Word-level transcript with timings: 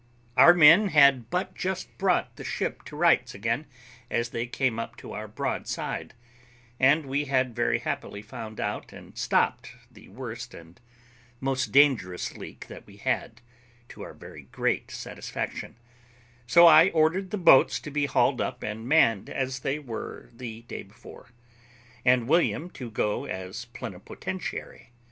Our 0.35 0.55
men 0.55 0.87
had 0.87 1.29
but 1.29 1.53
just 1.53 1.95
brought 1.99 2.35
the 2.35 2.43
ship 2.43 2.81
to 2.85 2.95
rights 2.95 3.35
again 3.35 3.67
as 4.09 4.29
they 4.29 4.47
came 4.47 4.79
up 4.79 4.95
to 4.97 5.11
our 5.13 5.27
broadside, 5.27 6.15
and 6.79 7.05
we 7.05 7.25
had 7.25 7.55
very 7.55 7.77
happily 7.77 8.23
found 8.23 8.59
out 8.59 8.91
and 8.91 9.15
stopped 9.15 9.73
the 9.91 10.09
worst 10.09 10.55
and 10.55 10.81
most 11.39 11.71
dangerous 11.71 12.35
leak 12.35 12.65
that 12.65 12.87
we 12.87 12.97
had, 12.97 13.41
to 13.89 14.01
our 14.01 14.15
very 14.15 14.45
great 14.51 14.89
satisfaction; 14.89 15.75
so 16.47 16.65
I 16.65 16.89
ordered 16.89 17.29
the 17.29 17.37
boats 17.37 17.79
to 17.81 17.91
be 17.91 18.07
hauled 18.07 18.41
up 18.41 18.63
and 18.63 18.87
manned 18.89 19.29
as 19.29 19.59
they 19.59 19.77
were 19.77 20.31
the 20.33 20.63
day 20.63 20.81
before, 20.81 21.29
and 22.03 22.27
William 22.27 22.71
to 22.71 22.89
go 22.89 23.25
as 23.25 23.65
plenipotentiary. 23.65 24.89